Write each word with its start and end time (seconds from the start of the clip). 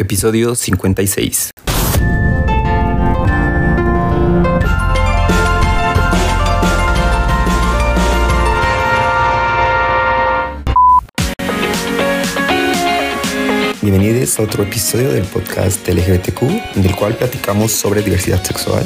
episodio 0.00 0.54
56. 0.54 1.50
Bienvenidos 13.82 14.38
a 14.38 14.42
otro 14.42 14.62
episodio 14.62 15.10
del 15.12 15.24
podcast 15.24 15.86
LGBTQ, 15.86 16.42
en 16.76 16.84
el 16.84 16.96
cual 16.96 17.14
platicamos 17.16 17.72
sobre 17.72 18.02
diversidad 18.02 18.42
sexual. 18.42 18.84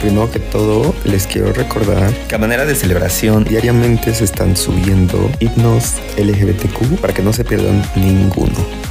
Primero 0.00 0.30
que 0.30 0.38
todo, 0.38 0.94
les 1.04 1.26
quiero 1.26 1.52
recordar 1.52 2.12
que 2.28 2.34
a 2.36 2.38
manera 2.38 2.64
de 2.64 2.74
celebración 2.74 3.44
diariamente 3.44 4.14
se 4.14 4.24
están 4.24 4.56
subiendo 4.56 5.30
himnos 5.40 5.96
LGBTQ 6.16 7.00
para 7.00 7.12
que 7.12 7.22
no 7.22 7.32
se 7.32 7.44
pierdan 7.44 7.82
ninguno. 7.96 8.89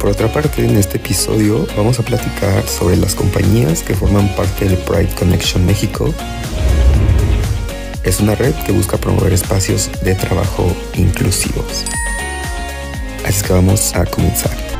Por 0.00 0.08
otra 0.08 0.32
parte, 0.32 0.64
en 0.64 0.78
este 0.78 0.96
episodio 0.96 1.66
vamos 1.76 1.98
a 1.98 2.02
platicar 2.02 2.66
sobre 2.66 2.96
las 2.96 3.14
compañías 3.14 3.82
que 3.82 3.94
forman 3.94 4.34
parte 4.34 4.64
del 4.64 4.78
Pride 4.78 5.14
Connection 5.14 5.66
México 5.66 6.14
es 8.02 8.18
una 8.18 8.34
red 8.34 8.54
que 8.64 8.72
busca 8.72 8.96
promover 8.96 9.34
espacios 9.34 9.90
de 10.02 10.14
trabajo 10.14 10.74
inclusivos. 10.94 11.84
Así 13.26 13.44
que 13.44 13.52
vamos 13.52 13.94
a 13.94 14.06
comenzar. 14.06 14.79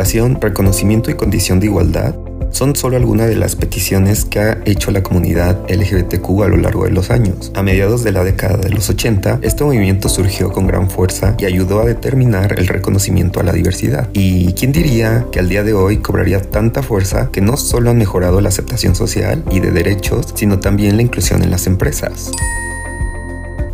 Reconocimiento 0.00 1.10
y 1.10 1.14
condición 1.14 1.60
de 1.60 1.66
igualdad 1.66 2.14
son 2.52 2.74
solo 2.74 2.96
algunas 2.96 3.28
de 3.28 3.36
las 3.36 3.54
peticiones 3.54 4.24
que 4.24 4.40
ha 4.40 4.58
hecho 4.64 4.90
la 4.92 5.02
comunidad 5.02 5.58
LGBTQ 5.68 6.42
a 6.42 6.48
lo 6.48 6.56
largo 6.56 6.84
de 6.84 6.90
los 6.90 7.10
años. 7.10 7.52
A 7.54 7.62
mediados 7.62 8.02
de 8.02 8.10
la 8.12 8.24
década 8.24 8.56
de 8.56 8.70
los 8.70 8.88
80, 8.88 9.40
este 9.42 9.62
movimiento 9.62 10.08
surgió 10.08 10.52
con 10.52 10.66
gran 10.66 10.88
fuerza 10.88 11.34
y 11.38 11.44
ayudó 11.44 11.82
a 11.82 11.84
determinar 11.84 12.58
el 12.58 12.66
reconocimiento 12.66 13.40
a 13.40 13.42
la 13.42 13.52
diversidad. 13.52 14.08
¿Y 14.14 14.54
quién 14.54 14.72
diría 14.72 15.26
que 15.30 15.38
al 15.38 15.50
día 15.50 15.64
de 15.64 15.74
hoy 15.74 15.98
cobraría 15.98 16.40
tanta 16.40 16.82
fuerza 16.82 17.28
que 17.30 17.42
no 17.42 17.58
solo 17.58 17.90
han 17.90 17.98
mejorado 17.98 18.40
la 18.40 18.48
aceptación 18.48 18.94
social 18.94 19.44
y 19.50 19.60
de 19.60 19.70
derechos, 19.70 20.32
sino 20.34 20.60
también 20.60 20.96
la 20.96 21.02
inclusión 21.02 21.42
en 21.42 21.50
las 21.50 21.66
empresas? 21.66 22.30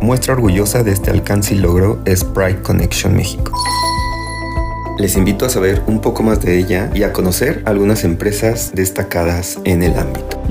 Muestra 0.01 0.33
orgullosa 0.33 0.83
de 0.83 0.91
este 0.91 1.09
alcance 1.09 1.55
y 1.55 1.59
logro 1.59 1.99
es 2.03 2.25
Pride 2.25 2.61
Connection 2.63 3.15
México. 3.15 3.53
Les 4.97 5.15
invito 5.15 5.45
a 5.45 5.49
saber 5.49 5.83
un 5.85 6.01
poco 6.01 6.23
más 6.23 6.41
de 6.41 6.57
ella 6.57 6.89
y 6.93 7.03
a 7.03 7.13
conocer 7.13 7.61
algunas 7.65 8.03
empresas 8.03 8.71
destacadas 8.73 9.59
en 9.63 9.83
el 9.83 9.97
ámbito. 9.97 10.41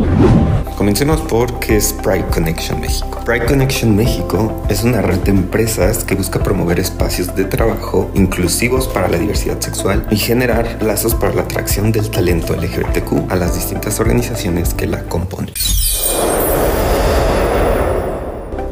Comencemos 0.77 1.21
por 1.23 1.59
qué 1.59 1.77
es 1.77 1.93
Pride 1.93 2.27
Connection 2.33 2.81
México. 2.81 3.21
Pride 3.25 3.47
Connection 3.47 3.97
México 3.97 4.63
es 4.69 4.85
una 4.85 5.03
red 5.03 5.19
de 5.19 5.33
empresas 5.33 6.05
que 6.05 6.15
busca 6.15 6.41
promover 6.43 6.79
espacios 6.79 7.35
de 7.35 7.45
trabajo 7.45 8.09
inclusivos 8.15 8.87
para 8.87 9.09
la 9.09 9.19
diversidad 9.19 9.61
sexual 9.61 10.07
y 10.11 10.17
generar 10.17 10.81
lazos 10.81 11.17
para 11.17 11.35
la 11.35 11.43
atracción 11.43 11.91
del 11.91 12.09
talento 12.11 12.55
LGBTQ 12.55 13.33
a 13.33 13.37
las 13.37 13.57
distintas 13.57 13.99
organizaciones 13.99 14.75
que 14.75 14.87
la 14.87 15.03
componen. 15.05 15.55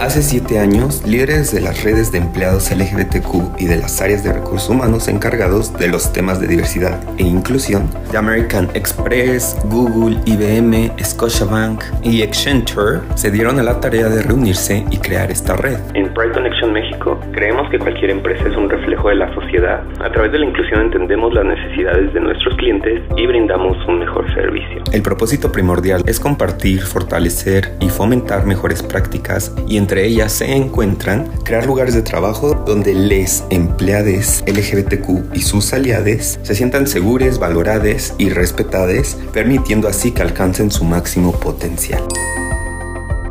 Hace 0.04 0.20
siete 0.20 0.58
años, 0.58 1.02
líderes 1.06 1.50
de 1.50 1.62
las 1.62 1.82
redes 1.82 2.12
de 2.12 2.18
empleados 2.18 2.70
LGBTQ 2.70 3.58
y 3.58 3.64
de 3.64 3.78
las 3.78 4.02
áreas 4.02 4.22
de 4.22 4.34
recursos 4.34 4.68
humanos 4.68 5.08
encargados 5.08 5.72
de 5.78 5.88
los 5.88 6.12
temas 6.12 6.38
de 6.38 6.46
diversidad 6.46 7.00
e 7.16 7.22
inclusión 7.22 7.88
de 8.12 8.18
American 8.18 8.68
Express, 8.74 9.56
Google, 9.70 10.20
IBM, 10.26 10.92
Scotiabank 11.02 11.82
y 12.02 12.20
Accenture 12.20 13.00
se 13.14 13.30
dieron 13.30 13.58
a 13.58 13.62
la 13.62 13.80
tarea 13.80 14.10
de 14.10 14.20
reunirse 14.20 14.84
y 14.90 14.98
crear 14.98 15.30
esta 15.30 15.56
red. 15.56 15.78
En 15.94 16.12
Pride 16.12 16.32
Connection 16.32 16.74
México 16.74 17.13
creemos 17.32 17.68
que 17.70 17.78
cualquier 17.78 18.10
empresa 18.10 18.48
es 18.48 18.56
un 18.56 18.68
reflejo 18.68 19.08
de 19.08 19.16
la 19.16 19.34
sociedad. 19.34 19.82
A 20.00 20.10
través 20.10 20.32
de 20.32 20.38
la 20.38 20.46
inclusión 20.46 20.80
entendemos 20.80 21.32
las 21.34 21.44
necesidades 21.44 22.12
de 22.12 22.20
nuestros 22.20 22.56
clientes 22.56 23.02
y 23.16 23.26
brindamos 23.26 23.76
un 23.88 23.98
mejor 23.98 24.32
servicio. 24.34 24.82
El 24.92 25.02
propósito 25.02 25.50
primordial 25.50 26.02
es 26.06 26.20
compartir, 26.20 26.82
fortalecer 26.82 27.72
y 27.80 27.88
fomentar 27.88 28.46
mejores 28.46 28.82
prácticas 28.82 29.54
y 29.68 29.76
entre 29.76 30.06
ellas 30.06 30.32
se 30.32 30.54
encuentran 30.54 31.26
crear 31.44 31.66
lugares 31.66 31.94
de 31.94 32.02
trabajo 32.02 32.54
donde 32.66 32.94
les 32.94 33.46
empleades 33.50 34.44
LGBTQ 34.46 35.34
y 35.34 35.40
sus 35.40 35.72
aliados 35.72 36.38
se 36.42 36.54
sientan 36.54 36.86
seguros, 36.86 37.38
valorados 37.38 38.14
y 38.18 38.30
respetados, 38.30 39.16
permitiendo 39.32 39.88
así 39.88 40.12
que 40.12 40.22
alcancen 40.22 40.70
su 40.70 40.84
máximo 40.84 41.32
potencial. 41.32 42.02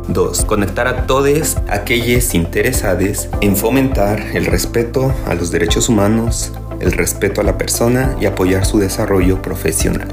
2. 0.08 0.44
Conectar 0.44 0.86
a 0.86 1.06
todos 1.06 1.56
aquellos 1.68 2.34
interesados 2.34 3.28
en 3.40 3.56
fomentar 3.56 4.20
el 4.34 4.46
respeto 4.46 5.14
a 5.26 5.34
los 5.34 5.50
derechos 5.50 5.88
humanos, 5.88 6.52
el 6.80 6.92
respeto 6.92 7.40
a 7.40 7.44
la 7.44 7.58
persona 7.58 8.16
y 8.20 8.26
apoyar 8.26 8.66
su 8.66 8.78
desarrollo 8.78 9.40
profesional. 9.40 10.08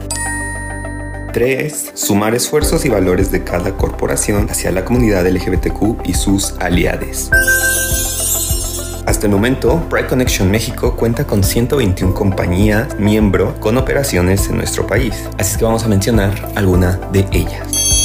3. 1.33 1.91
Sumar 1.93 2.35
esfuerzos 2.35 2.85
y 2.85 2.89
valores 2.89 3.31
de 3.31 3.43
cada 3.43 3.77
corporación 3.77 4.49
hacia 4.49 4.71
la 4.71 4.83
comunidad 4.83 5.25
LGBTQ 5.27 6.05
y 6.05 6.13
sus 6.13 6.53
aliados. 6.59 7.29
Hasta 9.05 9.25
el 9.25 9.31
momento, 9.31 9.81
Pride 9.89 10.07
Connection 10.07 10.51
México 10.51 10.95
cuenta 10.95 11.25
con 11.25 11.43
121 11.43 12.13
compañías 12.13 12.97
miembro 12.99 13.59
con 13.59 13.77
operaciones 13.77 14.47
en 14.47 14.57
nuestro 14.57 14.85
país, 14.85 15.15
así 15.37 15.57
que 15.57 15.65
vamos 15.65 15.83
a 15.83 15.87
mencionar 15.87 16.51
alguna 16.55 16.99
de 17.11 17.25
ellas. 17.31 18.00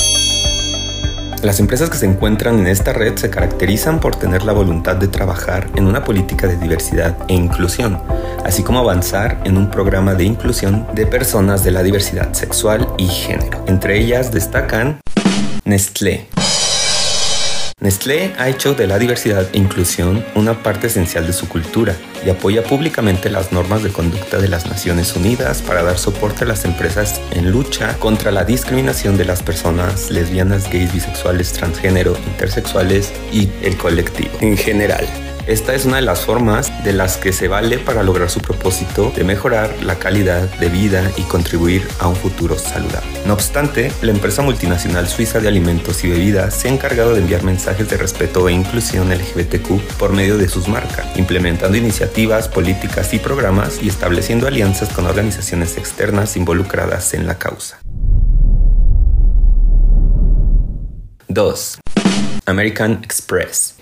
Las 1.42 1.60
empresas 1.60 1.90
que 1.90 1.98
se 1.98 2.06
encuentran 2.06 2.58
en 2.58 2.66
esta 2.66 2.92
red 2.92 3.16
se 3.16 3.30
caracterizan 3.30 4.00
por 4.00 4.16
tener 4.16 4.44
la 4.44 4.52
voluntad 4.52 4.96
de 4.96 5.08
trabajar 5.08 5.68
en 5.76 5.86
una 5.86 6.02
política 6.02 6.46
de 6.46 6.56
diversidad 6.56 7.16
e 7.28 7.34
inclusión, 7.34 8.00
así 8.44 8.62
como 8.62 8.80
avanzar 8.80 9.40
en 9.44 9.56
un 9.56 9.70
programa 9.70 10.14
de 10.14 10.24
inclusión 10.24 10.86
de 10.94 11.06
personas 11.06 11.62
de 11.62 11.70
la 11.70 11.82
diversidad 11.82 12.32
sexual 12.32 12.88
y 12.98 13.06
género. 13.06 13.62
Entre 13.66 13.98
ellas 13.98 14.32
destacan 14.32 15.00
Nestlé. 15.64 16.35
Nestlé 17.78 18.32
ha 18.38 18.48
hecho 18.48 18.72
de 18.72 18.86
la 18.86 18.98
diversidad 18.98 19.50
e 19.52 19.58
inclusión 19.58 20.24
una 20.34 20.62
parte 20.62 20.86
esencial 20.86 21.26
de 21.26 21.34
su 21.34 21.46
cultura 21.46 21.94
y 22.24 22.30
apoya 22.30 22.64
públicamente 22.64 23.28
las 23.28 23.52
normas 23.52 23.82
de 23.82 23.92
conducta 23.92 24.38
de 24.38 24.48
las 24.48 24.64
Naciones 24.64 25.14
Unidas 25.14 25.60
para 25.60 25.82
dar 25.82 25.98
soporte 25.98 26.44
a 26.44 26.46
las 26.46 26.64
empresas 26.64 27.20
en 27.32 27.50
lucha 27.50 27.98
contra 27.98 28.30
la 28.30 28.44
discriminación 28.44 29.18
de 29.18 29.26
las 29.26 29.42
personas 29.42 30.10
lesbianas, 30.10 30.70
gays, 30.70 30.94
bisexuales, 30.94 31.52
transgénero, 31.52 32.16
intersexuales 32.26 33.12
y 33.30 33.50
el 33.62 33.76
colectivo 33.76 34.30
en 34.40 34.56
general. 34.56 35.06
Esta 35.46 35.74
es 35.74 35.86
una 35.86 35.96
de 35.96 36.02
las 36.02 36.24
formas 36.24 36.72
de 36.82 36.92
las 36.92 37.18
que 37.18 37.32
se 37.32 37.46
vale 37.46 37.78
para 37.78 38.02
lograr 38.02 38.28
su 38.30 38.40
propósito 38.40 39.12
de 39.14 39.22
mejorar 39.22 39.72
la 39.80 39.96
calidad 39.96 40.42
de 40.58 40.68
vida 40.68 41.12
y 41.16 41.22
contribuir 41.22 41.86
a 42.00 42.08
un 42.08 42.16
futuro 42.16 42.58
saludable. 42.58 43.06
No 43.26 43.34
obstante, 43.34 43.92
la 44.02 44.10
empresa 44.10 44.42
multinacional 44.42 45.06
suiza 45.06 45.38
de 45.38 45.46
alimentos 45.46 46.02
y 46.02 46.10
bebidas 46.10 46.52
se 46.52 46.66
ha 46.66 46.72
encargado 46.72 47.14
de 47.14 47.20
enviar 47.20 47.44
mensajes 47.44 47.88
de 47.88 47.96
respeto 47.96 48.48
e 48.48 48.54
inclusión 48.54 49.08
LGBTQ 49.08 49.98
por 49.98 50.12
medio 50.12 50.36
de 50.36 50.48
sus 50.48 50.66
marcas, 50.66 51.06
implementando 51.16 51.76
iniciativas, 51.76 52.48
políticas 52.48 53.14
y 53.14 53.20
programas 53.20 53.80
y 53.80 53.88
estableciendo 53.88 54.48
alianzas 54.48 54.88
con 54.88 55.06
organizaciones 55.06 55.78
externas 55.78 56.36
involucradas 56.36 57.14
en 57.14 57.24
la 57.24 57.38
causa. 57.38 57.78
2. 61.28 61.78
American 62.46 63.00
Express 63.04 63.76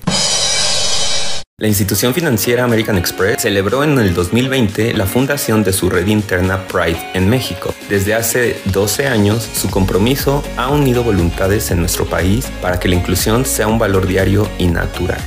la 1.59 1.69
institución 1.69 2.13
financiera 2.15 2.65
American 2.65 2.99
Express 2.99 3.43
celebró 3.43 3.85
en 3.85 3.97
el 4.01 4.13
2020 4.13 4.93
la 4.95 5.07
fundación 5.07 5.63
de 5.63 5.73
su 5.73 5.89
red 5.89 6.09
interna 6.09 6.67
Pride 6.67 6.99
en 7.15 7.31
México. 7.31 7.73
Desde 7.89 8.13
hace 8.13 8.57
12 8.73 9.07
años, 9.07 9.49
su 9.55 9.71
compromiso 9.71 10.43
ha 10.57 10.69
unido 10.71 11.05
voluntades 11.05 11.71
en 11.71 11.79
nuestro 11.79 12.07
país 12.07 12.51
para 12.61 12.81
que 12.81 12.89
la 12.89 12.97
inclusión 12.97 13.45
sea 13.45 13.69
un 13.69 13.79
valor 13.79 14.09
diario 14.09 14.49
y 14.59 14.67
natural. 14.67 15.21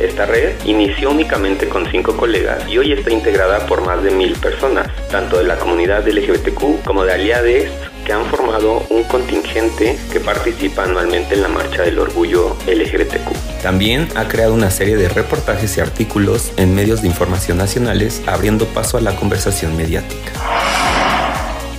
Esta 0.00 0.26
red 0.26 0.54
inició 0.64 1.10
únicamente 1.10 1.68
con 1.68 1.88
cinco 1.88 2.16
colegas 2.16 2.68
y 2.68 2.76
hoy 2.76 2.90
está 2.90 3.12
integrada 3.12 3.64
por 3.66 3.86
más 3.86 4.02
de 4.02 4.10
mil 4.10 4.32
personas, 4.32 4.88
tanto 5.08 5.38
de 5.38 5.44
la 5.44 5.56
comunidad 5.56 6.04
LGBTQ 6.04 6.82
como 6.84 7.04
de 7.04 7.12
aliades 7.12 7.70
que 8.04 8.12
han 8.12 8.26
formado 8.26 8.84
un 8.90 9.04
contingente 9.04 9.98
que 10.12 10.20
participa 10.20 10.84
anualmente 10.84 11.34
en 11.34 11.42
la 11.42 11.48
Marcha 11.48 11.82
del 11.82 11.98
Orgullo 11.98 12.56
LGBTQ. 12.66 13.62
También 13.62 14.08
ha 14.14 14.28
creado 14.28 14.54
una 14.54 14.70
serie 14.70 14.96
de 14.96 15.08
reportajes 15.08 15.76
y 15.76 15.80
artículos 15.80 16.52
en 16.56 16.74
medios 16.74 17.02
de 17.02 17.08
información 17.08 17.58
nacionales, 17.58 18.22
abriendo 18.26 18.66
paso 18.66 18.96
a 18.96 19.00
la 19.00 19.16
conversación 19.16 19.76
mediática. 19.76 20.32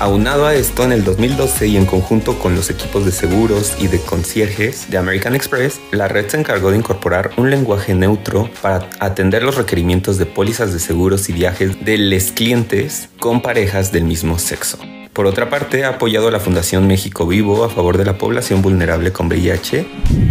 Aunado 0.01 0.47
a 0.47 0.55
esto, 0.55 0.83
en 0.83 0.93
el 0.93 1.03
2012 1.03 1.67
y 1.67 1.77
en 1.77 1.85
conjunto 1.85 2.39
con 2.39 2.55
los 2.55 2.71
equipos 2.71 3.05
de 3.05 3.11
seguros 3.11 3.75
y 3.79 3.87
de 3.87 3.99
concierges 3.99 4.89
de 4.89 4.97
American 4.97 5.35
Express, 5.35 5.79
la 5.91 6.07
red 6.07 6.27
se 6.27 6.39
encargó 6.39 6.71
de 6.71 6.77
incorporar 6.77 7.29
un 7.37 7.51
lenguaje 7.51 7.93
neutro 7.93 8.49
para 8.63 8.89
atender 8.99 9.43
los 9.43 9.57
requerimientos 9.57 10.17
de 10.17 10.25
pólizas 10.25 10.73
de 10.73 10.79
seguros 10.79 11.29
y 11.29 11.33
viajes 11.33 11.85
de 11.85 11.99
les 11.99 12.31
clientes 12.31 13.09
con 13.19 13.43
parejas 13.43 13.91
del 13.91 14.05
mismo 14.05 14.39
sexo. 14.39 14.79
Por 15.13 15.25
otra 15.25 15.49
parte, 15.49 15.83
ha 15.83 15.89
apoyado 15.89 16.29
a 16.29 16.31
la 16.31 16.39
Fundación 16.39 16.87
México 16.87 17.27
Vivo 17.27 17.65
a 17.65 17.69
favor 17.69 17.97
de 17.97 18.05
la 18.05 18.17
población 18.17 18.61
vulnerable 18.61 19.11
con 19.11 19.27
VIH. 19.27 19.85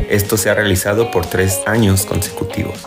Esto 0.09 0.39
se 0.39 0.49
ha 0.49 0.55
realizado 0.55 1.11
por 1.11 1.27
tres 1.27 1.61
años 1.67 2.07
consecutivos. 2.07 2.87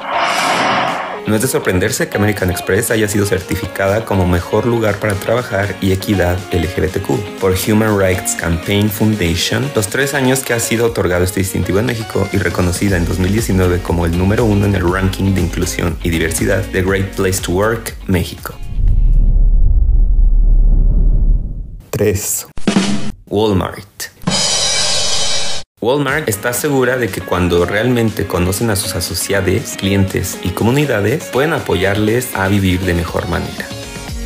No 1.27 1.35
es 1.35 1.41
de 1.41 1.47
sorprenderse 1.47 2.09
que 2.09 2.17
American 2.17 2.49
Express 2.49 2.91
haya 2.91 3.07
sido 3.07 3.25
certificada 3.25 4.03
como 4.05 4.27
mejor 4.27 4.65
lugar 4.65 4.99
para 4.99 5.13
trabajar 5.13 5.75
y 5.81 5.91
equidad 5.91 6.37
LGBTQ 6.51 7.39
por 7.39 7.53
Human 7.67 7.97
Rights 7.97 8.35
Campaign 8.35 8.89
Foundation, 8.89 9.71
los 9.73 9.87
tres 9.87 10.15
años 10.15 10.39
que 10.39 10.53
ha 10.53 10.59
sido 10.59 10.87
otorgado 10.87 11.23
este 11.23 11.39
distintivo 11.39 11.79
en 11.79 11.85
México 11.85 12.27
y 12.33 12.37
reconocida 12.37 12.97
en 12.97 13.05
2019 13.05 13.79
como 13.81 14.05
el 14.05 14.17
número 14.17 14.43
uno 14.43 14.65
en 14.65 14.75
el 14.75 14.91
ranking 14.91 15.33
de 15.33 15.41
inclusión 15.41 15.97
y 16.03 16.09
diversidad 16.09 16.63
de 16.65 16.81
Great 16.81 17.15
Place 17.15 17.39
to 17.41 17.51
Work 17.51 17.95
México. 18.07 18.55
3. 22.03 22.47
Walmart. 23.27 23.87
Walmart 25.79 26.27
está 26.27 26.51
segura 26.51 26.97
de 26.97 27.07
que 27.07 27.21
cuando 27.21 27.65
realmente 27.65 28.27
conocen 28.27 28.69
a 28.71 28.75
sus 28.75 28.93
asociados, 28.93 29.77
clientes 29.77 30.37
y 30.43 30.49
comunidades, 30.49 31.23
pueden 31.31 31.53
apoyarles 31.53 32.35
a 32.35 32.49
vivir 32.49 32.81
de 32.81 32.93
mejor 32.93 33.29
manera. 33.29 33.65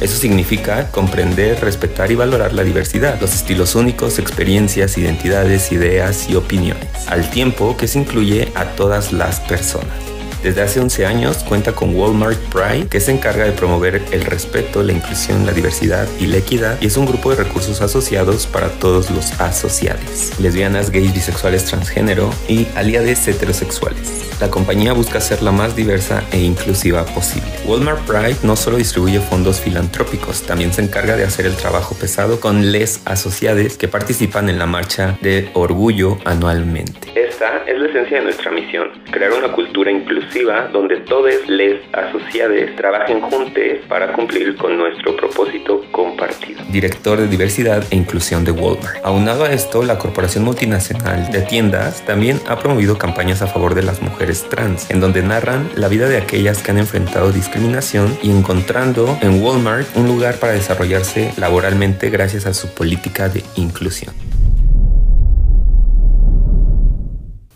Eso 0.02 0.18
significa 0.18 0.90
comprender, 0.92 1.62
respetar 1.62 2.10
y 2.10 2.16
valorar 2.16 2.52
la 2.54 2.64
diversidad, 2.64 3.22
los 3.22 3.36
estilos 3.36 3.76
únicos, 3.76 4.18
experiencias, 4.18 4.98
identidades, 4.98 5.72
ideas 5.72 6.28
y 6.32 6.36
opiniones, 6.36 6.90
al 7.08 7.30
tiempo 7.30 7.78
que 7.78 7.88
se 7.88 8.00
incluye 8.00 8.52
a 8.56 8.72
todas 8.76 9.14
las 9.14 9.40
personas. 9.42 10.17
Desde 10.44 10.62
hace 10.62 10.80
11 10.80 11.06
años 11.06 11.38
cuenta 11.38 11.74
con 11.74 11.96
Walmart 11.96 12.38
Pride, 12.52 12.88
que 12.88 13.00
se 13.00 13.12
encarga 13.12 13.44
de 13.44 13.52
promover 13.52 14.02
el 14.12 14.22
respeto, 14.22 14.84
la 14.84 14.94
inclusión, 14.94 15.46
la 15.46 15.52
diversidad 15.52 16.08
y 16.20 16.28
la 16.28 16.38
equidad, 16.38 16.78
y 16.80 16.86
es 16.86 16.98
un 16.98 17.08
grupo 17.08 17.32
de 17.32 17.44
recursos 17.44 17.82
asociados 17.82 18.46
para 18.46 18.70
todos 18.70 19.10
los 19.10 19.40
asociados, 19.42 20.40
lesbianas, 20.40 20.92
gays, 20.92 21.14
bisexuales, 21.14 21.66
transgénero 21.66 22.30
y 22.48 22.68
aliades 22.76 23.28
heterosexuales. 23.28 24.26
La 24.40 24.52
compañía 24.52 24.94
busca 24.94 25.20
ser 25.20 25.42
la 25.42 25.52
más 25.52 25.76
diversa 25.76 26.24
e 26.32 26.40
inclusiva 26.40 27.04
posible. 27.06 27.50
Walmart 27.66 28.06
Pride 28.06 28.38
no 28.44 28.56
solo 28.56 28.78
distribuye 28.78 29.20
fondos 29.20 29.60
filantrópicos, 29.60 30.44
también 30.44 30.72
se 30.72 30.84
encarga 30.84 31.16
de 31.16 31.24
hacer 31.24 31.48
el 31.48 31.56
trabajo 31.56 31.96
pesado 31.96 32.40
con 32.40 32.72
les 32.72 33.02
asociados 33.06 33.78
que 33.78 33.88
participan 33.88 34.50
en 34.50 34.60
la 34.60 34.68
marcha 34.68 35.18
de 35.22 35.50
orgullo 35.54 36.20
anualmente. 36.26 37.12
Esta 37.16 37.64
es 37.66 37.80
la 37.80 37.88
esencia 37.88 38.18
de 38.18 38.24
nuestra 38.26 38.52
misión, 38.52 38.90
crear 39.10 39.32
una 39.34 39.52
cultura 39.52 39.90
inclusiva 39.90 40.27
donde 40.72 40.98
todos 41.02 41.34
les 41.48 41.82
asociados 41.94 42.76
trabajen 42.76 43.22
juntos 43.22 43.64
para 43.88 44.14
cumplir 44.14 44.56
con 44.56 44.78
nuestro 44.78 45.16
propósito 45.16 45.82
compartido. 45.92 46.62
Director 46.70 47.20
de 47.20 47.28
Diversidad 47.28 47.84
e 47.90 47.96
Inclusión 47.96 48.44
de 48.44 48.52
Walmart. 48.52 49.04
Aunado 49.04 49.46
a 49.46 49.52
esto, 49.52 49.84
la 49.84 49.98
corporación 49.98 50.44
multinacional 50.44 51.32
de 51.32 51.42
tiendas 51.42 52.06
también 52.06 52.40
ha 52.48 52.60
promovido 52.60 52.98
campañas 52.98 53.42
a 53.42 53.48
favor 53.48 53.74
de 53.74 53.84
las 53.84 54.02
mujeres 54.02 54.48
trans, 54.50 54.90
en 54.92 55.00
donde 55.00 55.24
narran 55.24 55.70
la 55.76 55.88
vida 55.88 56.08
de 56.08 56.18
aquellas 56.18 56.62
que 56.62 56.72
han 56.72 56.78
enfrentado 56.78 57.32
discriminación 57.32 58.18
y 58.22 58.30
encontrando 58.30 59.18
en 59.22 59.42
Walmart 59.42 59.88
un 59.96 60.08
lugar 60.08 60.36
para 60.36 60.54
desarrollarse 60.54 61.34
laboralmente 61.38 62.10
gracias 62.10 62.46
a 62.46 62.54
su 62.54 62.74
política 62.74 63.30
de 63.30 63.44
inclusión. 63.56 64.14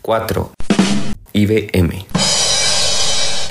4. 0.02 0.50
IBM. 1.32 2.11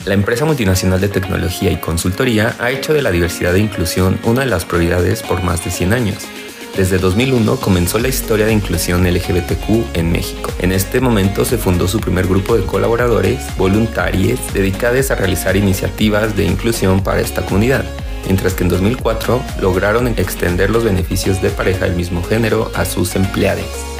La 0.05 0.13
empresa 0.13 0.45
multinacional 0.45 0.99
de 0.99 1.09
tecnología 1.09 1.71
y 1.71 1.77
consultoría 1.77 2.55
ha 2.59 2.71
hecho 2.71 2.93
de 2.93 3.01
la 3.01 3.11
diversidad 3.11 3.55
e 3.55 3.59
inclusión 3.59 4.19
una 4.23 4.41
de 4.41 4.47
las 4.47 4.65
prioridades 4.65 5.21
por 5.21 5.43
más 5.43 5.63
de 5.63 5.71
100 5.71 5.93
años 5.93 6.27
desde 6.75 6.99
2001 6.99 7.57
comenzó 7.57 7.99
la 7.99 8.07
historia 8.07 8.45
de 8.45 8.53
inclusión 8.53 9.03
LGBTQ 9.05 9.93
en 9.93 10.11
México. 10.11 10.51
En 10.59 10.71
este 10.71 11.01
momento 11.01 11.43
se 11.43 11.57
fundó 11.57 11.85
su 11.87 11.99
primer 11.99 12.27
grupo 12.27 12.55
de 12.55 12.65
colaboradores, 12.65 13.45
voluntarios, 13.57 14.39
dedicados 14.53 15.11
a 15.11 15.15
realizar 15.15 15.57
iniciativas 15.57 16.35
de 16.37 16.45
inclusión 16.45 17.03
para 17.03 17.19
esta 17.19 17.45
comunidad 17.45 17.83
mientras 18.25 18.53
que 18.53 18.63
en 18.63 18.69
2004 18.69 19.41
lograron 19.61 20.07
extender 20.07 20.69
los 20.69 20.83
beneficios 20.83 21.41
de 21.41 21.49
pareja 21.49 21.85
del 21.85 21.95
mismo 21.95 22.23
género 22.23 22.71
a 22.75 22.85
sus 22.85 23.15
empleados. 23.15 23.90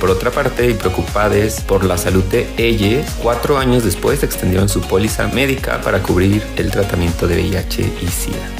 Por 0.00 0.10
otra 0.10 0.30
parte, 0.30 0.70
y 0.70 0.74
preocupados 0.74 1.60
por 1.60 1.84
la 1.84 1.98
salud 1.98 2.24
de 2.24 2.48
ellos, 2.56 3.06
cuatro 3.22 3.58
años 3.58 3.84
después 3.84 4.22
extendieron 4.22 4.68
su 4.68 4.80
póliza 4.80 5.28
médica 5.28 5.82
para 5.82 6.02
cubrir 6.02 6.42
el 6.56 6.70
tratamiento 6.70 7.28
de 7.28 7.34
VIH 7.36 7.82
y 8.00 8.06
SIDA. 8.06 8.59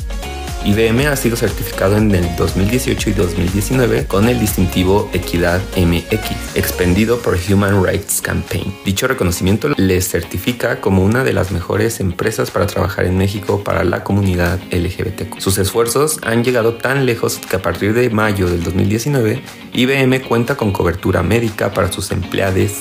IBM 0.63 1.07
ha 1.07 1.17
sido 1.17 1.37
certificado 1.37 1.97
en 1.97 2.15
el 2.15 2.37
2018 2.37 3.11
y 3.11 3.13
2019 3.15 4.07
con 4.07 4.29
el 4.29 4.39
distintivo 4.39 5.09
Equidad 5.15 5.61
MX, 5.75 6.55
expendido 6.55 7.19
por 7.19 7.39
Human 7.49 7.83
Rights 7.83 8.21
Campaign. 8.21 8.75
Dicho 8.85 9.09
reconocimiento 9.09 9.71
les 9.77 10.09
certifica 10.09 10.81
como 10.83 11.03
una 11.03 11.25
de 11.25 11.33
las 11.33 11.51
mejores 11.51 12.01
empresas 12.01 12.51
para 12.51 12.67
trabajar 12.67 13.07
en 13.07 13.17
México 13.17 13.65
para 13.65 13.85
la 13.85 14.05
comunidad 14.05 14.61
LGBTQ. 14.71 15.41
Sus 15.41 15.57
esfuerzos 15.57 16.19
han 16.23 16.45
llegado 16.45 16.75
tan 16.75 17.07
lejos 17.07 17.39
que 17.39 17.57
a 17.57 17.63
partir 17.63 17.95
de 17.95 18.11
mayo 18.11 18.47
del 18.51 18.63
2019, 18.63 19.43
IBM 19.73 20.21
cuenta 20.21 20.57
con 20.57 20.73
cobertura 20.73 21.23
médica 21.23 21.73
para 21.73 21.91
sus 21.91 22.11
empleados 22.11 22.41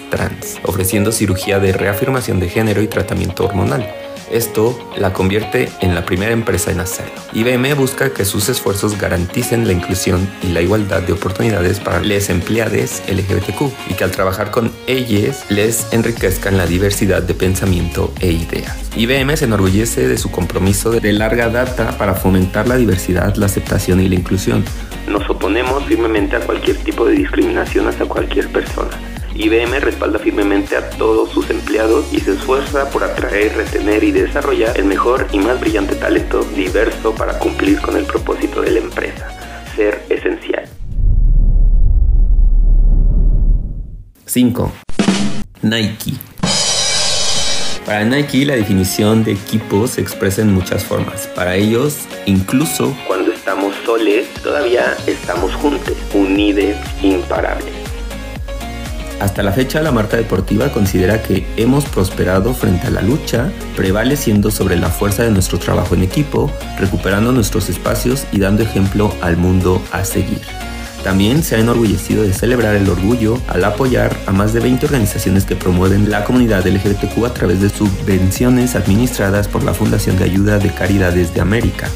trans, 0.10 0.60
ofreciendo 0.64 1.12
cirugía 1.12 1.60
de 1.60 1.72
reafirmación 1.72 2.40
de 2.40 2.50
género 2.50 2.82
y 2.82 2.88
tratamiento 2.88 3.46
hormonal 3.46 3.88
esto 4.32 4.78
la 4.98 5.14
convierte 5.14 5.70
en 5.82 5.96
la 5.96 6.06
primera 6.06 6.32
empresa 6.32 6.72
en 6.72 6.80
hacerlo. 6.80 7.14
IBM 7.34 7.76
busca 7.76 8.12
que 8.14 8.26
sus 8.26 8.50
esfuerzos 8.50 8.98
garanticen 9.00 9.68
la 9.68 9.74
inclusión 9.74 10.30
y 10.44 10.48
la 10.48 10.62
igualdad 10.62 11.02
de 11.02 11.14
oportunidades 11.14 11.80
para 11.80 12.02
los 12.02 12.30
empleados 12.30 13.02
LGBTQ 13.08 13.90
y 13.90 13.94
que 13.94 14.04
al 14.04 14.12
trabajar 14.12 14.52
con 14.52 14.72
ellos 14.88 15.44
les 15.50 15.92
enriquezcan 15.94 16.58
la 16.58 16.66
diversidad 16.66 17.24
de 17.24 17.34
pensamiento 17.34 18.14
e 18.20 18.32
ideas. 18.32 18.78
IBM 18.96 19.36
se 19.38 19.46
enorgullece 19.46 20.08
de 20.08 20.18
su 20.18 20.30
compromiso 20.30 20.92
de 20.92 21.14
larga 21.14 21.50
data 21.50 21.98
para 21.98 22.16
fomentar 22.16 22.68
la 22.68 22.76
diversidad, 22.76 23.36
la 23.36 23.46
aceptación 23.46 24.02
y 24.02 24.10
la 24.10 24.16
inclusión. 24.16 24.64
Nos 25.08 25.28
oponemos 25.30 25.86
firmemente 25.86 26.36
a 26.36 26.42
cualquier 26.42 26.78
tipo 26.78 27.06
de 27.06 27.14
discriminación 27.14 27.88
hacia 27.88 28.06
cualquier 28.06 28.48
persona 28.50 29.09
IBM 29.40 29.80
respalda 29.80 30.20
firmemente 30.20 30.76
a 30.76 30.90
todos 30.90 31.30
sus 31.30 31.50
empleados 31.50 32.12
y 32.12 32.20
se 32.20 32.34
esfuerza 32.34 32.90
por 32.90 33.06
atraer, 33.06 33.56
retener 33.56 34.04
y 34.04 34.12
desarrollar 34.12 34.78
el 34.78 34.84
mejor 34.84 35.28
y 35.32 35.40
más 35.40 35.62
brillante 35.62 35.96
talento 35.96 36.44
diverso 36.44 37.16
para 37.16 37.40
cumplir 37.40 37.80
con 37.80 37.96
el 37.96 38.04
propósito 38.04 38.62
de 38.62 38.72
la 38.72 38.80
empresa, 38.80 39.30
ser 39.78 40.04
esencial. 40.10 40.68
5. 44.26 44.74
Nike. 45.62 46.16
Para 47.86 48.04
Nike 48.04 48.46
la 48.46 48.58
definición 48.58 49.24
de 49.24 49.32
equipo 49.32 49.88
se 49.88 50.02
expresa 50.02 50.42
en 50.42 50.54
muchas 50.54 50.84
formas. 50.84 51.28
Para 51.28 51.56
ellos, 51.56 52.00
incluso 52.26 52.94
cuando 53.08 53.32
estamos 53.32 53.74
soles, 53.86 54.28
todavía 54.44 54.98
estamos 55.08 55.56
juntos, 55.56 55.96
unidos, 56.14 56.76
imparables. 57.02 57.79
Hasta 59.20 59.44
la 59.44 59.52
fecha, 59.52 59.82
la 59.82 59.92
marca 59.92 60.16
deportiva 60.16 60.72
considera 60.72 61.22
que 61.22 61.46
hemos 61.58 61.86
prosperado 61.86 62.54
frente 62.54 62.88
a 62.88 62.90
la 62.90 63.02
lucha, 63.02 63.52
prevaleciendo 63.76 64.50
sobre 64.50 64.78
la 64.78 64.90
fuerza 64.90 65.24
de 65.24 65.32
nuestro 65.32 65.60
trabajo 65.60 65.94
en 65.94 66.04
equipo, 66.04 66.50
recuperando 66.80 67.34
nuestros 67.34 67.70
espacios 67.70 68.26
y 68.32 68.40
dando 68.40 68.64
ejemplo 68.64 69.14
al 69.22 69.36
mundo 69.36 69.84
a 69.92 70.06
seguir. 70.06 70.42
También 71.04 71.44
se 71.44 71.56
ha 71.56 71.60
enorgullecido 71.60 72.24
de 72.24 72.34
celebrar 72.34 72.76
el 72.76 72.90
orgullo 72.90 73.38
al 73.48 73.64
apoyar 73.64 74.16
a 74.26 74.32
más 74.32 74.54
de 74.54 74.62
20 74.62 74.86
organizaciones 74.86 75.46
que 75.46 75.56
promueven 75.56 76.10
la 76.10 76.24
comunidad 76.24 76.66
LGBTQ 76.66 77.26
a 77.26 77.34
través 77.34 77.62
de 77.62 77.70
subvenciones 77.70 78.76
administradas 78.76 79.48
por 79.48 79.64
la 79.64 79.74
Fundación 79.74 80.18
de 80.18 80.26
Ayuda 80.26 80.60
de 80.60 80.74
Caridades 80.74 81.34
de 81.34 81.42
América. 81.42 81.90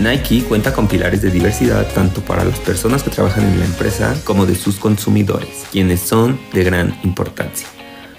Nike 0.00 0.44
cuenta 0.44 0.72
con 0.72 0.86
pilares 0.86 1.22
de 1.22 1.30
diversidad 1.30 1.86
tanto 1.92 2.20
para 2.20 2.44
las 2.44 2.60
personas 2.60 3.02
que 3.02 3.10
trabajan 3.10 3.44
en 3.44 3.58
la 3.58 3.64
empresa 3.64 4.14
como 4.24 4.46
de 4.46 4.54
sus 4.54 4.76
consumidores, 4.76 5.66
quienes 5.72 6.00
son 6.00 6.38
de 6.52 6.62
gran 6.62 6.96
importancia. 7.02 7.66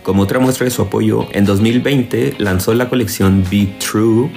Como 0.03 0.23
otra 0.23 0.39
muestra 0.39 0.65
de 0.65 0.71
su 0.71 0.81
apoyo, 0.81 1.27
en 1.31 1.45
2020 1.45 2.35
lanzó 2.37 2.73
la 2.73 2.89
colección 2.89 3.45
Be 3.49 3.67
True 3.79 4.29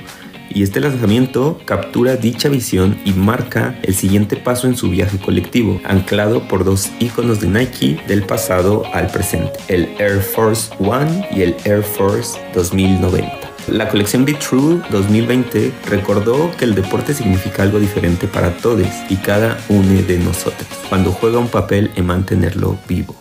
y 0.54 0.62
este 0.62 0.80
lanzamiento 0.80 1.60
captura 1.64 2.16
dicha 2.16 2.48
visión 2.48 2.98
y 3.04 3.12
marca 3.12 3.78
el 3.82 3.94
siguiente 3.94 4.36
paso 4.36 4.66
en 4.66 4.76
su 4.76 4.90
viaje 4.90 5.18
colectivo, 5.18 5.80
anclado 5.84 6.46
por 6.46 6.64
dos 6.64 6.90
iconos 7.00 7.40
de 7.40 7.48
Nike 7.48 8.00
del 8.06 8.22
pasado 8.22 8.84
al 8.92 9.08
presente, 9.08 9.58
el 9.68 9.88
Air 9.98 10.20
Force 10.20 10.72
One 10.78 11.26
y 11.32 11.42
el 11.42 11.56
Air 11.64 11.82
Force 11.82 12.38
2090. 12.54 13.41
La 13.68 13.88
colección 13.88 14.24
Be 14.24 14.34
True 14.34 14.82
2020 14.90 15.72
recordó 15.86 16.50
que 16.56 16.64
el 16.64 16.74
deporte 16.74 17.14
significa 17.14 17.62
algo 17.62 17.78
diferente 17.78 18.26
para 18.26 18.56
todos 18.56 18.88
y 19.08 19.16
cada 19.16 19.56
uno 19.68 20.02
de 20.02 20.18
nosotros, 20.18 20.68
cuando 20.88 21.12
juega 21.12 21.38
un 21.38 21.46
papel 21.46 21.92
en 21.94 22.06
mantenerlo 22.06 22.76
vivo. 22.88 23.14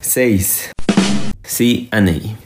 6. 0.00 0.70
CNA. 1.42 2.38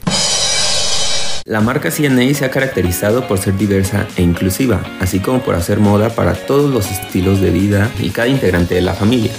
La 1.45 1.61
marca 1.61 1.89
CNA 1.89 2.33
se 2.33 2.43
ha 2.43 2.51
caracterizado 2.51 3.25
por 3.25 3.37
ser 3.37 3.57
diversa 3.57 4.05
e 4.17 4.21
inclusiva, 4.21 4.83
así 4.99 5.19
como 5.19 5.41
por 5.41 5.55
hacer 5.55 5.79
moda 5.79 6.09
para 6.09 6.33
todos 6.33 6.69
los 6.71 6.91
estilos 6.91 7.39
de 7.39 7.51
vida 7.51 7.89
y 7.99 8.09
cada 8.09 8.27
integrante 8.27 8.75
de 8.75 8.81
la 8.81 8.93
familia. 8.93 9.31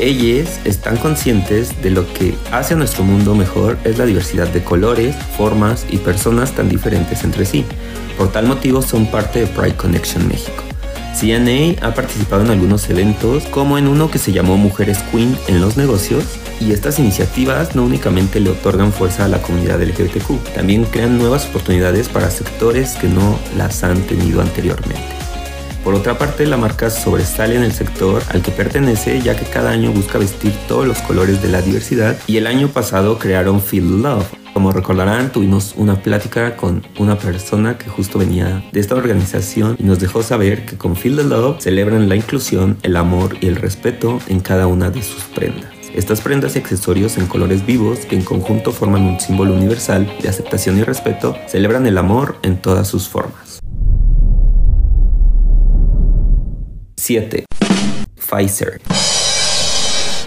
Ellos 0.00 0.48
están 0.64 0.96
conscientes 0.96 1.82
de 1.82 1.90
lo 1.90 2.10
que 2.14 2.34
hace 2.52 2.72
a 2.72 2.76
nuestro 2.78 3.04
mundo 3.04 3.34
mejor 3.34 3.76
es 3.84 3.98
la 3.98 4.06
diversidad 4.06 4.48
de 4.48 4.64
colores, 4.64 5.14
formas 5.36 5.84
y 5.90 5.98
personas 5.98 6.52
tan 6.52 6.70
diferentes 6.70 7.22
entre 7.22 7.44
sí. 7.44 7.66
Por 8.16 8.32
tal 8.32 8.46
motivo 8.46 8.80
son 8.80 9.10
parte 9.10 9.40
de 9.40 9.46
Pride 9.46 9.76
Connection 9.76 10.26
México. 10.26 10.64
CNA 11.14 11.86
ha 11.86 11.92
participado 11.92 12.42
en 12.42 12.50
algunos 12.50 12.88
eventos, 12.88 13.44
como 13.48 13.76
en 13.76 13.88
uno 13.88 14.10
que 14.10 14.16
se 14.16 14.32
llamó 14.32 14.56
Mujeres 14.56 15.00
Queen 15.12 15.36
en 15.48 15.60
los 15.60 15.76
negocios, 15.76 16.24
y 16.60 16.72
estas 16.72 16.98
iniciativas 16.98 17.74
no 17.74 17.84
únicamente 17.84 18.40
le 18.40 18.48
otorgan 18.48 18.94
fuerza 18.94 19.26
a 19.26 19.28
la 19.28 19.42
comunidad 19.42 19.82
LGBTQ, 19.82 20.54
también 20.54 20.84
crean 20.84 21.18
nuevas 21.18 21.44
oportunidades 21.44 22.08
para 22.08 22.30
sectores 22.30 22.94
que 22.94 23.08
no 23.08 23.38
las 23.54 23.84
han 23.84 24.00
tenido 24.04 24.40
anteriormente. 24.40 25.20
Por 25.84 25.94
otra 25.94 26.18
parte, 26.18 26.46
la 26.46 26.56
marca 26.56 26.90
sobresale 26.90 27.56
en 27.56 27.62
el 27.62 27.72
sector 27.72 28.22
al 28.28 28.42
que 28.42 28.50
pertenece 28.50 29.20
ya 29.22 29.34
que 29.36 29.46
cada 29.46 29.70
año 29.70 29.92
busca 29.92 30.18
vestir 30.18 30.52
todos 30.68 30.86
los 30.86 30.98
colores 31.02 31.42
de 31.42 31.48
la 31.48 31.62
diversidad 31.62 32.18
y 32.26 32.36
el 32.36 32.46
año 32.46 32.68
pasado 32.68 33.18
crearon 33.18 33.60
Feel 33.60 34.02
Love, 34.02 34.26
como 34.52 34.72
recordarán, 34.72 35.30
tuvimos 35.30 35.74
una 35.76 36.02
plática 36.02 36.56
con 36.56 36.82
una 36.98 37.16
persona 37.16 37.78
que 37.78 37.88
justo 37.88 38.18
venía 38.18 38.64
de 38.72 38.80
esta 38.80 38.96
organización 38.96 39.76
y 39.78 39.84
nos 39.84 40.00
dejó 40.00 40.22
saber 40.22 40.66
que 40.66 40.76
con 40.76 40.96
Feel 40.96 41.16
the 41.16 41.24
Love 41.24 41.60
celebran 41.60 42.08
la 42.08 42.16
inclusión, 42.16 42.76
el 42.82 42.96
amor 42.96 43.36
y 43.40 43.46
el 43.46 43.56
respeto 43.56 44.18
en 44.26 44.40
cada 44.40 44.66
una 44.66 44.90
de 44.90 45.02
sus 45.02 45.22
prendas. 45.24 45.70
Estas 45.94 46.20
prendas 46.20 46.56
y 46.56 46.58
accesorios 46.58 47.16
en 47.16 47.26
colores 47.26 47.64
vivos 47.64 48.00
que 48.00 48.16
en 48.16 48.22
conjunto 48.22 48.72
forman 48.72 49.02
un 49.02 49.20
símbolo 49.20 49.54
universal 49.54 50.12
de 50.20 50.28
aceptación 50.28 50.78
y 50.78 50.82
respeto 50.82 51.36
celebran 51.46 51.86
el 51.86 51.98
amor 51.98 52.36
en 52.42 52.60
todas 52.60 52.88
sus 52.88 53.08
formas. 53.08 53.60
7. 57.00 57.46
Pfizer. 58.14 58.78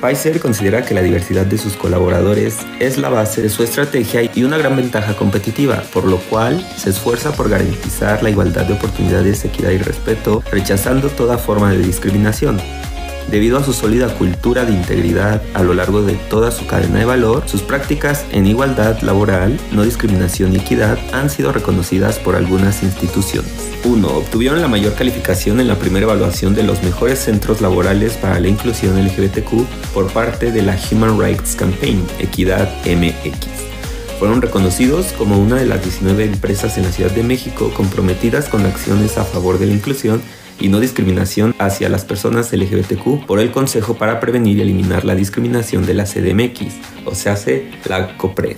Pfizer 0.01 0.39
considera 0.39 0.83
que 0.83 0.95
la 0.95 1.03
diversidad 1.03 1.45
de 1.45 1.59
sus 1.59 1.77
colaboradores 1.77 2.57
es 2.79 2.97
la 2.97 3.09
base 3.09 3.43
de 3.43 3.49
su 3.49 3.61
estrategia 3.61 4.23
y 4.33 4.43
una 4.43 4.57
gran 4.57 4.75
ventaja 4.75 5.15
competitiva, 5.15 5.83
por 5.93 6.05
lo 6.05 6.17
cual 6.17 6.65
se 6.75 6.89
esfuerza 6.89 7.31
por 7.33 7.47
garantizar 7.47 8.23
la 8.23 8.31
igualdad 8.31 8.65
de 8.65 8.73
oportunidades, 8.73 9.45
equidad 9.45 9.69
y 9.69 9.77
respeto, 9.77 10.43
rechazando 10.51 11.09
toda 11.09 11.37
forma 11.37 11.71
de 11.71 11.77
discriminación. 11.77 12.59
Debido 13.29 13.57
a 13.57 13.63
su 13.63 13.73
sólida 13.73 14.13
cultura 14.15 14.65
de 14.65 14.73
integridad 14.73 15.41
a 15.53 15.63
lo 15.63 15.73
largo 15.73 16.01
de 16.01 16.13
toda 16.29 16.51
su 16.51 16.67
cadena 16.67 16.99
de 16.99 17.05
valor, 17.05 17.43
sus 17.47 17.61
prácticas 17.61 18.25
en 18.31 18.45
igualdad 18.45 19.01
laboral, 19.01 19.59
no 19.71 19.83
discriminación 19.83 20.53
y 20.53 20.57
equidad 20.57 20.97
han 21.13 21.29
sido 21.29 21.51
reconocidas 21.51 22.19
por 22.19 22.35
algunas 22.35 22.83
instituciones. 22.83 23.51
1. 23.83 24.07
Obtuvieron 24.07 24.61
la 24.61 24.67
mayor 24.67 24.93
calificación 24.93 25.59
en 25.59 25.67
la 25.67 25.75
primera 25.75 26.05
evaluación 26.05 26.55
de 26.55 26.63
los 26.63 26.83
mejores 26.83 27.19
centros 27.19 27.61
laborales 27.61 28.13
para 28.13 28.39
la 28.39 28.47
inclusión 28.47 29.03
LGBTQ 29.03 29.93
por 29.93 30.11
parte 30.11 30.51
de 30.51 30.61
la 30.61 30.77
Human 30.91 31.19
Rights 31.19 31.55
Campaign 31.55 32.05
Equidad 32.19 32.69
MX 32.85 33.63
fueron 34.23 34.41
reconocidos 34.41 35.07
como 35.17 35.37
una 35.37 35.57
de 35.57 35.65
las 35.65 35.83
19 35.83 36.23
empresas 36.23 36.77
en 36.77 36.83
la 36.83 36.93
Ciudad 36.93 37.11
de 37.11 37.23
México 37.23 37.73
comprometidas 37.75 38.47
con 38.47 38.65
acciones 38.65 39.17
a 39.17 39.25
favor 39.25 39.59
de 39.59 39.65
la 39.65 39.73
inclusión 39.73 40.21
y 40.63 40.70
no 40.70 40.79
discriminación 40.79 41.53
hacia 41.60 41.89
las 41.89 42.05
personas 42.05 42.53
LGBTQ 42.53 43.25
por 43.27 43.41
el 43.41 43.51
Consejo 43.51 43.96
para 43.96 44.22
Prevenir 44.22 44.60
y 44.60 44.62
Eliminar 44.62 45.03
la 45.03 45.13
Discriminación 45.13 45.86
de 45.86 45.93
la 45.93 46.05
CDMX, 46.05 46.75
o 47.05 47.13
sea, 47.13 47.36
la 47.86 48.17
COPRED. 48.17 48.55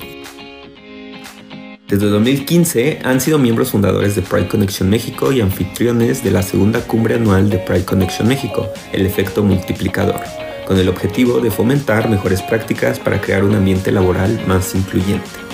Desde 1.88 2.06
2015 2.08 3.00
han 3.04 3.20
sido 3.20 3.40
miembros 3.40 3.72
fundadores 3.72 4.16
de 4.16 4.22
Pride 4.22 4.48
Connection 4.48 4.88
México 4.88 5.32
y 5.32 5.42
anfitriones 5.42 6.24
de 6.24 6.30
la 6.30 6.44
segunda 6.44 6.82
cumbre 6.82 7.16
anual 7.16 7.50
de 7.50 7.58
Pride 7.58 7.86
Connection 7.86 8.28
México, 8.28 8.70
el 8.94 9.08
efecto 9.08 9.44
multiplicador, 9.44 10.22
con 10.68 10.78
el 10.78 10.90
objetivo 10.90 11.40
de 11.40 11.50
fomentar 11.50 12.08
mejores 12.08 12.44
prácticas 12.44 13.00
para 13.00 13.20
crear 13.20 13.44
un 13.44 13.56
ambiente 13.56 13.92
laboral 13.92 14.40
más 14.48 14.76
incluyente. 14.76 15.45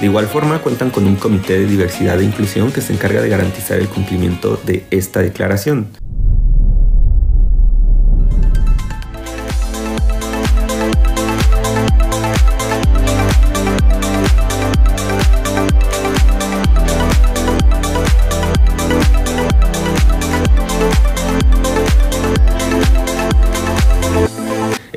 De 0.00 0.06
igual 0.06 0.26
forma, 0.26 0.60
cuentan 0.60 0.90
con 0.90 1.06
un 1.06 1.16
comité 1.16 1.58
de 1.58 1.66
diversidad 1.66 2.20
e 2.20 2.24
inclusión 2.24 2.70
que 2.70 2.80
se 2.80 2.92
encarga 2.92 3.20
de 3.20 3.28
garantizar 3.28 3.78
el 3.78 3.88
cumplimiento 3.88 4.60
de 4.64 4.84
esta 4.92 5.20
declaración. 5.20 5.88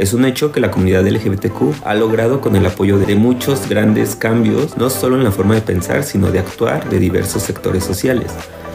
Es 0.01 0.13
un 0.13 0.25
hecho 0.25 0.51
que 0.51 0.60
la 0.60 0.72
comunidad 0.72 1.08
LGBTQ 1.08 1.86
ha 1.86 1.93
logrado 1.93 2.41
con 2.41 2.55
el 2.55 2.65
apoyo 2.65 2.98
de 2.98 3.13
muchos 3.13 3.70
grandes 3.70 4.15
cambios, 4.15 4.75
no 4.75 4.89
solo 4.89 5.15
en 5.15 5.24
la 5.24 5.29
forma 5.29 5.53
de 5.53 5.62
pensar, 5.62 6.03
sino 6.03 6.31
de 6.31 6.39
actuar 6.39 6.89
de 6.89 6.98
diversos 6.98 7.43
sectores 7.43 7.84
sociales. 7.84 8.31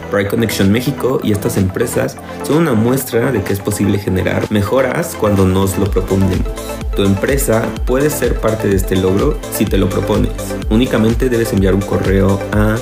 Pride 0.09 0.29
Connection 0.29 0.71
México 0.71 1.19
y 1.21 1.33
estas 1.33 1.57
empresas 1.57 2.15
son 2.43 2.59
una 2.59 2.75
muestra 2.75 3.33
de 3.33 3.43
que 3.43 3.51
es 3.51 3.59
posible 3.59 3.99
generar 3.99 4.49
mejoras 4.49 5.17
cuando 5.19 5.45
nos 5.45 5.77
lo 5.77 5.91
proponemos. 5.91 6.47
Tu 6.95 7.03
empresa 7.03 7.67
puede 7.85 8.09
ser 8.09 8.39
parte 8.39 8.69
de 8.69 8.77
este 8.77 8.95
logro 8.95 9.37
si 9.51 9.65
te 9.65 9.77
lo 9.77 9.89
propones. 9.89 10.31
Únicamente 10.69 11.27
debes 11.27 11.51
enviar 11.51 11.75
un 11.75 11.81
correo 11.81 12.39
a 12.53 12.77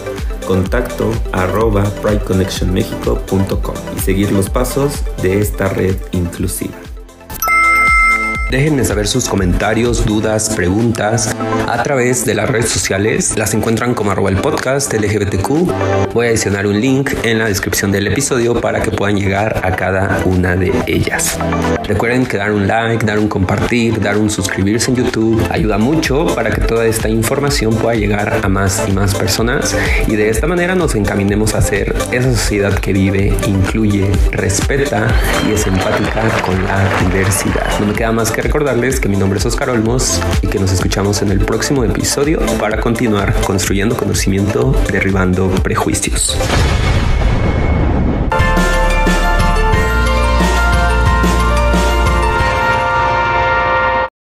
contacto 0.46 1.12
arroba 1.32 1.84
prideconnectionmexico.com 2.04 3.75
y 3.98 4.00
seguir 4.02 4.32
los 4.32 4.52
pasos 4.52 5.02
de 5.24 5.40
esta 5.40 5.68
red 5.68 5.96
inclusiva. 6.12 6.75
Déjenme 8.55 8.85
saber 8.85 9.05
sus 9.05 9.27
comentarios, 9.27 10.05
dudas, 10.05 10.50
preguntas 10.55 11.35
a 11.67 11.83
través 11.83 12.25
de 12.25 12.35
las 12.35 12.50
redes 12.50 12.69
sociales. 12.69 13.38
Las 13.38 13.53
encuentran 13.53 13.93
como 13.93 14.12
arroba 14.12 14.29
el 14.29 14.38
podcast 14.38 14.93
LGBTQ. 14.93 16.13
Voy 16.13 16.27
a 16.27 16.29
adicionar 16.29 16.65
un 16.65 16.79
link 16.79 17.12
en 17.24 17.39
la 17.39 17.50
descripción 17.50 17.91
del 17.91 18.07
episodio 18.07 18.62
para 18.62 18.81
que 18.81 18.91
puedan 18.91 19.17
llegar 19.17 19.59
a 19.62 19.75
cada 19.75 20.21
una 20.24 20.55
de 20.55 20.71
ellas. 20.88 21.38
Recuerden 21.83 22.25
que 22.25 22.38
dar 22.38 22.53
un 22.53 22.65
like, 22.65 23.05
dar 23.05 23.19
un 23.19 23.27
compartir, 23.27 24.00
dar 24.00 24.17
un 24.17 24.29
suscribirse 24.29 24.89
en 24.89 24.95
YouTube 24.95 25.45
ayuda 25.51 25.77
mucho 25.77 26.25
para 26.33 26.50
que 26.50 26.62
toda 26.62 26.85
esta 26.85 27.09
información 27.09 27.75
pueda 27.75 27.97
llegar 27.97 28.39
a 28.41 28.47
más 28.47 28.85
y 28.88 28.93
más 28.93 29.15
personas 29.15 29.75
y 30.07 30.15
de 30.15 30.29
esta 30.29 30.47
manera 30.47 30.75
nos 30.75 30.95
encaminemos 30.95 31.55
a 31.55 31.62
ser 31.62 31.93
esa 32.13 32.33
sociedad 32.33 32.74
que 32.79 32.93
vive, 32.93 33.35
incluye, 33.47 34.09
respeta 34.31 35.13
y 35.45 35.51
es 35.51 35.67
empática 35.67 36.24
con 36.45 36.63
la 36.63 36.88
diversidad. 37.01 37.67
No 37.81 37.88
me 37.88 37.93
queda 37.93 38.13
más 38.13 38.31
que 38.31 38.45
recordarles 38.46 39.00
que 39.00 39.10
mi 39.10 39.18
nombre 39.18 39.40
es 39.40 39.46
Oscar 39.48 39.72
Olmos 39.72 40.22
y 40.44 40.48
que 40.48 40.60
nos 40.60 40.72
escuchamos 40.72 41.24
en 41.24 41.32
el 41.32 41.40
próximo 41.40 41.84
episodio 41.84 42.40
para 42.60 42.80
continuar 42.80 43.34
construyendo 43.42 43.98
conocimiento, 43.98 44.72
derribando 44.92 45.50
prejuicios. 45.64 46.38